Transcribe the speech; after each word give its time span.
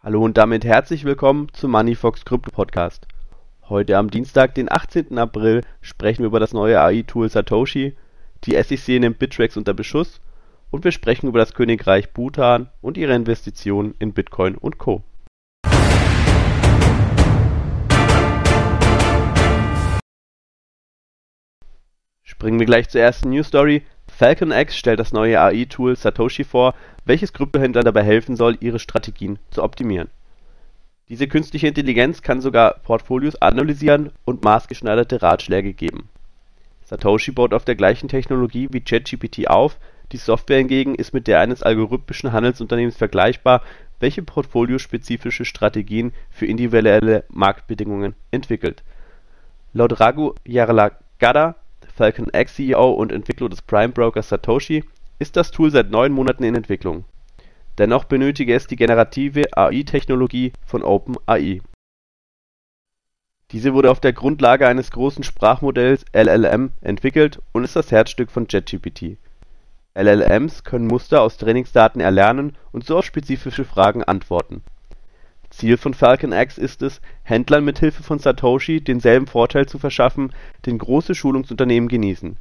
Hallo 0.00 0.24
und 0.24 0.38
damit 0.38 0.64
herzlich 0.64 1.04
willkommen 1.04 1.48
zum 1.52 1.72
Moneyfox 1.72 2.24
Krypto 2.24 2.52
Podcast. 2.52 3.08
Heute 3.68 3.96
am 3.96 4.12
Dienstag, 4.12 4.54
den 4.54 4.70
18. 4.70 5.18
April, 5.18 5.62
sprechen 5.80 6.20
wir 6.20 6.28
über 6.28 6.38
das 6.38 6.52
neue 6.52 6.80
AI-Tool 6.80 7.28
Satoshi, 7.28 7.96
die 8.44 8.62
SEC 8.62 9.00
nimmt 9.00 9.18
Bittrex 9.18 9.56
unter 9.56 9.74
Beschuss 9.74 10.20
und 10.70 10.84
wir 10.84 10.92
sprechen 10.92 11.26
über 11.26 11.40
das 11.40 11.52
Königreich 11.52 12.12
Bhutan 12.12 12.68
und 12.80 12.96
ihre 12.96 13.12
Investitionen 13.12 13.96
in 13.98 14.12
Bitcoin 14.12 14.54
und 14.54 14.78
Co. 14.78 15.02
Springen 22.22 22.60
wir 22.60 22.66
gleich 22.66 22.88
zur 22.88 23.00
ersten 23.00 23.30
News 23.30 23.48
Story. 23.48 23.82
Falcon 24.18 24.50
X 24.50 24.76
stellt 24.76 24.98
das 24.98 25.12
neue 25.12 25.40
AI-Tool 25.40 25.94
Satoshi 25.94 26.42
vor, 26.42 26.74
welches 27.04 27.32
Kryptohändlern 27.32 27.84
dabei 27.84 28.02
helfen 28.02 28.34
soll, 28.34 28.56
ihre 28.58 28.80
Strategien 28.80 29.38
zu 29.52 29.62
optimieren. 29.62 30.08
Diese 31.08 31.28
künstliche 31.28 31.68
Intelligenz 31.68 32.20
kann 32.20 32.40
sogar 32.40 32.80
Portfolios 32.82 33.36
analysieren 33.36 34.10
und 34.24 34.42
maßgeschneiderte 34.42 35.22
Ratschläge 35.22 35.72
geben. 35.72 36.08
Satoshi 36.84 37.30
baut 37.30 37.54
auf 37.54 37.64
der 37.64 37.76
gleichen 37.76 38.08
Technologie 38.08 38.66
wie 38.72 38.80
ChatGPT 38.80 39.46
auf, 39.46 39.78
die 40.10 40.16
Software 40.16 40.58
hingegen 40.58 40.96
ist 40.96 41.14
mit 41.14 41.28
der 41.28 41.38
eines 41.38 41.62
algorithmischen 41.62 42.32
Handelsunternehmens 42.32 42.96
vergleichbar, 42.96 43.62
welche 44.00 44.24
portfoliospezifische 44.24 45.44
Strategien 45.44 46.12
für 46.28 46.46
individuelle 46.46 47.22
Marktbedingungen 47.28 48.16
entwickelt. 48.32 48.82
Laut 49.72 50.00
Raghu 50.00 50.34
Yarlagadda 50.44 51.54
Falcon 51.98 52.28
X 52.32 52.54
CEO 52.54 52.92
und 52.92 53.10
Entwickler 53.10 53.48
des 53.48 53.60
Prime-Brokers 53.60 54.28
Satoshi, 54.28 54.84
ist 55.18 55.36
das 55.36 55.50
Tool 55.50 55.72
seit 55.72 55.90
neun 55.90 56.12
Monaten 56.12 56.44
in 56.44 56.54
Entwicklung. 56.54 57.04
Dennoch 57.76 58.04
benötige 58.04 58.54
es 58.54 58.68
die 58.68 58.76
generative 58.76 59.46
AI-Technologie 59.56 60.52
von 60.64 60.84
OpenAI. 60.84 61.60
Diese 63.50 63.74
wurde 63.74 63.90
auf 63.90 63.98
der 63.98 64.12
Grundlage 64.12 64.68
eines 64.68 64.92
großen 64.92 65.24
Sprachmodells 65.24 66.04
(LLM) 66.12 66.70
entwickelt 66.82 67.42
und 67.50 67.64
ist 67.64 67.74
das 67.74 67.90
Herzstück 67.90 68.30
von 68.30 68.46
ChatGPT. 68.46 69.16
LLMs 69.94 70.62
können 70.62 70.86
Muster 70.86 71.20
aus 71.20 71.36
Trainingsdaten 71.36 72.00
erlernen 72.00 72.56
und 72.70 72.86
so 72.86 72.98
auf 72.98 73.06
spezifische 73.06 73.64
Fragen 73.64 74.04
antworten 74.04 74.62
Ziel 75.58 75.76
von 75.76 75.92
Falcon 75.92 76.30
X 76.30 76.56
ist 76.56 76.82
es, 76.82 77.00
Händlern 77.24 77.64
mit 77.64 77.80
Hilfe 77.80 78.04
von 78.04 78.20
Satoshi 78.20 78.80
denselben 78.80 79.26
Vorteil 79.26 79.66
zu 79.66 79.80
verschaffen, 79.80 80.32
den 80.66 80.78
große 80.78 81.16
Schulungsunternehmen 81.16 81.88
genießen. 81.88 82.36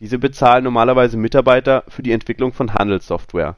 Diese 0.00 0.18
bezahlen 0.18 0.64
normalerweise 0.64 1.16
Mitarbeiter 1.16 1.84
für 1.86 2.02
die 2.02 2.10
Entwicklung 2.10 2.52
von 2.52 2.74
Handelssoftware. 2.74 3.56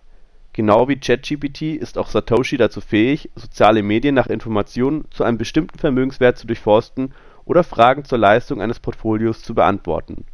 Genau 0.52 0.89
wie 0.89 1.00
ChatGPT 1.00 1.62
ist 1.77 1.97
auch 1.97 2.08
Satoshi 2.08 2.58
dazu 2.58 2.83
fähig, 2.83 3.30
soziale 3.34 3.83
Medien 3.83 4.14
nach 4.14 4.27
Informationen 4.27 5.06
zu 5.11 5.24
einem 5.24 5.39
bestimmten 5.39 5.78
Vermögenswert 5.78 6.36
zu 6.36 6.47
durchforsten 6.47 7.14
oder 7.47 7.64
Fragen 7.64 8.05
zur 8.05 8.19
Leistung 8.19 8.61
eines 8.61 8.78
Portfolios 8.78 9.41
zu 9.41 9.55
beantworten. 9.55 10.27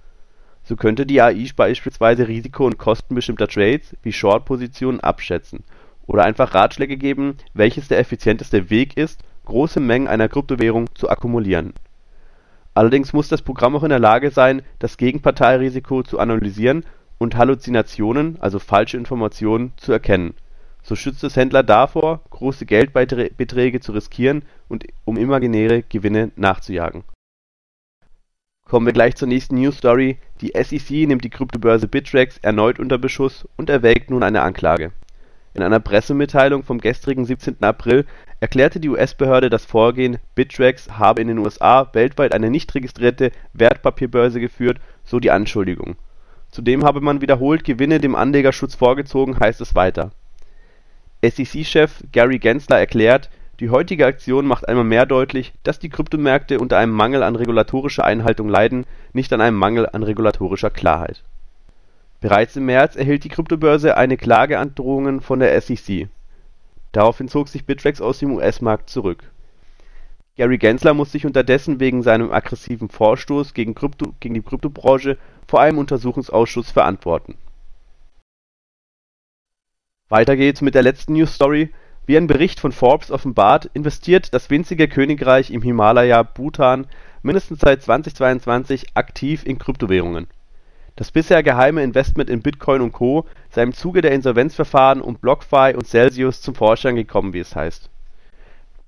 So 0.65 0.75
könnte 0.75 1.07
die 1.07 1.21
AI 1.21 1.49
beispielsweise 1.55 2.27
Risiko 2.27 2.67
und 2.67 2.77
Kosten 2.77 3.15
bestimmter 3.15 3.47
Trades 3.47 3.97
wie 4.03 4.13
Short-Positionen 4.13 4.99
abschätzen 4.99 5.63
oder 6.07 6.25
einfach 6.25 6.55
Ratschläge 6.55 6.97
geben, 6.97 7.37
welches 7.55 7.89
der 7.89 7.99
effizienteste 7.99 8.71
Weg 8.71 8.97
ist, 8.97 9.23
große 9.45 9.81
Mengen 9.81 10.09
einer 10.09 10.29
Kryptowährung 10.29 10.95
zu 10.95 11.09
akkumulieren. 11.09 11.75
Allerdings 12.75 13.13
muss 13.13 13.29
das 13.29 13.43
Programm 13.43 13.75
auch 13.75 13.83
in 13.83 13.89
der 13.89 13.99
Lage 13.99 14.31
sein, 14.31 14.63
das 14.79 14.99
Gegenparteirisiko 14.99 16.03
zu 16.03 16.19
analysieren 16.19 16.85
und 17.19 17.37
Halluzinationen 17.37 18.37
also 18.41 18.59
(falsche 18.59 18.99
Informationen) 18.99 19.73
zu 19.77 19.93
erkennen. 19.93 20.35
So 20.83 20.95
schützt 20.95 21.25
es 21.25 21.37
Händler 21.37 21.63
davor, 21.63 22.21
große 22.31 22.67
Geldbeträge 22.67 23.81
zu 23.81 23.93
riskieren, 23.93 24.43
um 25.05 25.17
imaginäre 25.17 25.83
Gewinne 25.83 26.31
nachzujagen. 26.37 27.05
Kommen 28.69 28.87
wir 28.87 28.93
gleich 28.93 29.17
zur 29.17 29.29
nächsten 29.29 29.57
News-Story: 29.57 30.19
Die 30.43 30.53
SEC 30.55 31.09
nimmt 31.09 31.25
die 31.25 31.31
Kryptobörse 31.31 31.89
Bittrex 31.89 32.39
erneut 32.39 32.79
unter 32.79 32.99
Beschuss 32.99 33.49
und 33.57 33.71
erwägt 33.71 34.11
nun 34.11 34.23
eine 34.23 34.43
Anklage 34.43 34.93
in 35.57 35.63
einer 35.63 35.81
Pressemitteilung 35.81 36.63
vom 36.63 36.81
gestrigen 36.81 37.25
17. 37.25 37.63
April 37.63 38.05
erklärte 38.41 38.79
die 38.79 38.91
US-Behörde 38.91 39.49
das 39.49 39.65
Vorgehen, 39.65 40.19
Bittrex 40.35 40.99
habe 40.99 41.23
in 41.23 41.29
den 41.29 41.39
USA 41.39 41.89
weltweit 41.95 42.35
eine 42.35 42.51
nicht 42.51 42.75
registrierte 42.75 43.33
Wertpapierbörse 43.55 44.39
geführt, 44.39 44.79
so 45.05 45.19
die 45.19 45.31
Anschuldigung. 45.31 45.97
Zudem 46.51 46.85
habe 46.85 47.01
man 47.01 47.23
wiederholt 47.23 47.65
Gewinne 47.65 47.99
dem 47.99 48.15
Anlegerschutz 48.15 48.75
vorgezogen, 48.75 49.41
heißt 49.41 49.61
es 49.61 49.75
weiter. 49.75 50.11
SEC-Chef 51.23 52.05
Gary 52.13 52.39
Gensler 52.39 52.79
erklärt, 52.79 53.31
die 53.59 53.71
heutige 53.71 54.05
Aktion 54.05 54.47
macht 54.47 54.69
einmal 54.69 54.85
mehr 54.85 55.07
deutlich, 55.07 55.55
dass 55.63 55.79
die 55.79 55.89
Kryptomärkte 55.89 56.61
unter 56.61 56.77
einem 56.77 56.93
Mangel 56.93 57.23
an 57.23 57.37
regulatorischer 57.37 58.05
Einhaltung 58.05 58.51
leiden, 58.51 58.85
nicht 59.15 59.33
an 59.33 59.41
einem 59.41 59.57
Mangel 59.57 59.89
an 59.91 60.03
regulatorischer 60.03 60.71
Klarheit 60.71 61.23
Bereits 62.21 62.57
im 62.57 62.65
März 62.65 62.97
erhielt 62.97 63.25
die 63.25 63.29
Kryptobörse 63.29 63.97
eine 63.97 64.17
Klageandrohungen 64.17 65.21
von 65.21 65.39
der 65.39 65.61
SEC. 65.61 66.09
Daraufhin 66.93 67.29
zog 67.29 67.49
sich 67.49 67.67
Bittrex 67.67 68.01
aus 68.01 68.21
dem 68.21 68.33
US-Markt 68.33 68.89
zurück. 68.89 69.31
Gary 70.37 70.59
Gensler 70.59 70.95
muss 70.95 71.13
sich 71.13 71.27
unterdessen 71.27 71.79
wegen 71.79 72.03
seinem 72.03 72.31
aggressiven 72.31 72.89
Vorstoß 72.89 73.53
gegen 73.55 73.75
die 73.75 74.43
Kryptobranche 74.43 75.19
vor 75.47 75.61
einem 75.61 75.79
Untersuchungsausschuss 75.79 76.71
verantworten. 76.71 77.37
Weiter 80.09 80.37
geht's 80.37 80.63
mit 80.63 80.75
der 80.75 80.83
letzten 80.83 81.15
News-Story. 81.15 81.71
Wie 82.07 82.17
ein 82.17 82.29
Bericht 82.29 82.61
von 82.61 82.73
Forbes 82.73 83.11
offenbart, 83.11 83.69
investiert 83.75 84.33
das 84.33 84.49
winzige 84.49 84.89
Königreich 84.89 85.51
im 85.51 85.63
Himalaya 85.63 86.23
Bhutan 86.23 86.87
mindestens 87.23 87.61
seit 87.61 87.83
2022 87.83 88.95
aktiv 88.95 89.45
in 89.45 89.59
Kryptowährungen 89.59 90.29
das 90.97 91.11
bisher 91.11 91.43
geheime 91.43 91.83
Investment 91.83 92.31
in 92.31 92.41
Bitcoin 92.41 92.81
und 92.81 92.93
Co. 92.93 93.27
sei 93.51 93.63
im 93.63 93.75
Zuge 93.75 94.01
der 94.01 94.13
Insolvenzverfahren 94.13 95.03
um 95.03 95.17
BlockFi 95.17 95.75
und 95.77 95.87
Celsius 95.87 96.41
zum 96.41 96.55
Vorschein 96.55 96.97
gekommen, 96.97 97.35
wie 97.35 97.39
es 97.39 97.55
heißt. 97.55 97.91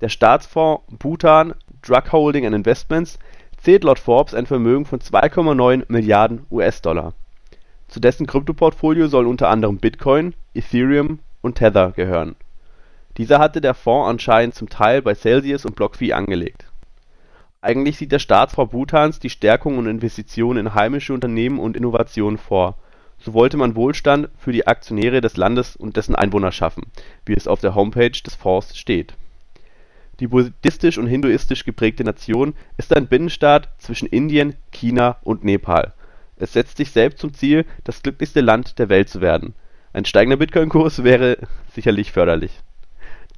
Der 0.00 0.08
Staatsfonds 0.08 0.84
Bhutan 0.98 1.54
Drug 1.82 2.10
Holding 2.10 2.46
and 2.46 2.54
Investments 2.54 3.18
zählt 3.58 3.84
laut 3.84 3.98
Forbes 3.98 4.34
ein 4.34 4.46
Vermögen 4.46 4.86
von 4.86 5.00
2,9 5.00 5.84
Milliarden 5.88 6.46
US-Dollar. 6.50 7.12
Zu 7.88 8.00
dessen 8.00 8.26
Kryptoportfolio 8.26 9.06
sollen 9.08 9.26
unter 9.26 9.48
anderem 9.48 9.78
Bitcoin, 9.78 10.34
Ethereum 10.54 11.18
und 11.42 11.56
Tether 11.56 11.92
gehören. 11.92 12.36
Dieser 13.18 13.38
hatte 13.38 13.60
der 13.60 13.74
Fonds 13.74 14.08
anscheinend 14.08 14.54
zum 14.54 14.68
Teil 14.68 15.02
bei 15.02 15.14
Celsius 15.14 15.66
und 15.66 15.76
BlockFi 15.76 16.12
angelegt 16.12 16.67
eigentlich 17.60 17.96
sieht 17.96 18.12
der 18.12 18.18
Staatsfonds 18.18 18.70
Bhutans 18.72 19.18
die 19.18 19.30
Stärkung 19.30 19.78
und 19.78 19.86
Investitionen 19.86 20.66
in 20.66 20.74
heimische 20.74 21.12
Unternehmen 21.12 21.58
und 21.58 21.76
Innovationen 21.76 22.38
vor. 22.38 22.76
So 23.18 23.34
wollte 23.34 23.56
man 23.56 23.74
Wohlstand 23.74 24.28
für 24.38 24.52
die 24.52 24.68
Aktionäre 24.68 25.20
des 25.20 25.36
Landes 25.36 25.74
und 25.74 25.96
dessen 25.96 26.14
Einwohner 26.14 26.52
schaffen, 26.52 26.84
wie 27.26 27.34
es 27.34 27.48
auf 27.48 27.60
der 27.60 27.74
Homepage 27.74 28.10
des 28.10 28.36
Fonds 28.36 28.78
steht. 28.78 29.14
Die 30.20 30.28
buddhistisch 30.28 30.98
und 30.98 31.08
hinduistisch 31.08 31.64
geprägte 31.64 32.04
Nation 32.04 32.54
ist 32.76 32.94
ein 32.94 33.08
Binnenstaat 33.08 33.68
zwischen 33.78 34.06
Indien, 34.06 34.54
China 34.70 35.16
und 35.22 35.44
Nepal. 35.44 35.94
Es 36.36 36.52
setzt 36.52 36.76
sich 36.76 36.92
selbst 36.92 37.18
zum 37.18 37.34
Ziel, 37.34 37.64
das 37.82 38.02
glücklichste 38.02 38.40
Land 38.40 38.78
der 38.78 38.88
Welt 38.88 39.08
zu 39.08 39.20
werden. 39.20 39.54
Ein 39.92 40.04
steigender 40.04 40.36
Bitcoin-Kurs 40.36 41.02
wäre 41.02 41.38
sicherlich 41.74 42.12
förderlich. 42.12 42.52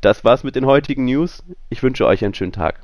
Das 0.02 0.24
war's 0.24 0.44
mit 0.44 0.56
den 0.56 0.66
heutigen 0.66 1.06
News. 1.06 1.42
Ich 1.70 1.82
wünsche 1.82 2.06
euch 2.06 2.22
einen 2.22 2.34
schönen 2.34 2.52
Tag 2.52 2.80